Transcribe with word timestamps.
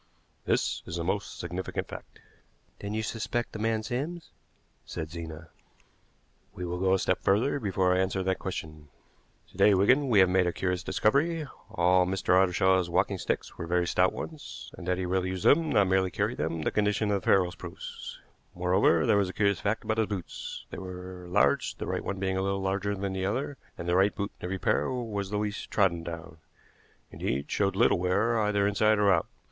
This 0.45 0.81
is 0.87 0.97
a 0.97 1.03
most 1.03 1.37
significant 1.37 1.87
fact." 1.87 2.19
"Then 2.79 2.95
you 2.95 3.03
suspect 3.03 3.51
the 3.51 3.59
man 3.59 3.83
Sims," 3.83 4.31
said 4.83 5.11
Zena. 5.11 5.49
"We 6.55 6.65
will 6.65 6.79
go 6.79 6.95
a 6.95 6.97
step 6.97 7.19
further 7.21 7.59
before 7.59 7.93
I 7.93 7.99
answer 7.99 8.23
that 8.23 8.39
question. 8.39 8.89
To 9.51 9.57
day, 9.57 9.75
Wigan, 9.75 10.09
we 10.09 10.17
have 10.17 10.27
made 10.27 10.47
a 10.47 10.51
curious 10.53 10.81
discovery. 10.81 11.45
All 11.69 12.07
Mr. 12.07 12.29
Ottershaw's 12.33 12.89
walking 12.89 13.19
sticks 13.19 13.59
were 13.59 13.67
very 13.67 13.85
stout 13.85 14.11
ones, 14.11 14.71
and 14.75 14.87
that 14.87 14.97
he 14.97 15.05
really 15.05 15.29
used 15.29 15.45
them, 15.45 15.69
not 15.69 15.85
merely 15.87 16.09
carried 16.09 16.39
them, 16.39 16.63
the 16.63 16.71
condition 16.71 17.11
of 17.11 17.21
the 17.21 17.25
ferrules 17.27 17.53
proves. 17.53 18.19
Moreover, 18.55 19.05
there 19.05 19.17
was 19.17 19.29
a 19.29 19.33
curious 19.33 19.59
fact 19.59 19.83
about 19.83 19.99
his 19.99 20.07
boots. 20.07 20.65
They 20.71 20.79
were 20.79 21.27
large, 21.29 21.75
the 21.75 21.85
right 21.85 22.03
one 22.03 22.17
being 22.17 22.37
a 22.37 22.41
little 22.41 22.59
larger 22.59 22.95
than 22.95 23.13
the 23.13 23.27
other, 23.27 23.55
and 23.77 23.87
the 23.87 23.95
right 23.95 24.15
boot 24.15 24.31
in 24.39 24.45
every 24.45 24.57
pair 24.57 24.89
was 24.91 25.29
the 25.29 25.37
least 25.37 25.69
trodden 25.69 26.01
down 26.01 26.37
indeed, 27.11 27.51
showed 27.51 27.75
little 27.75 27.99
wear 27.99 28.39
either 28.39 28.65
inside 28.65 28.97
or 28.97 29.13
out. 29.13 29.27